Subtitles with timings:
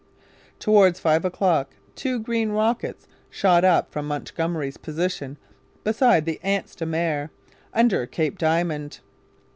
[0.57, 5.37] Towards five o'clock two green rockets shot up from Montgomery's position
[5.83, 7.29] beside the Anse des Meres
[7.71, 9.01] under Cape Diamond.